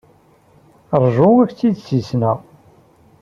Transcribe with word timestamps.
Ṛju 1.03 1.29
ak-t-id-ssissneɣ. 1.41 2.37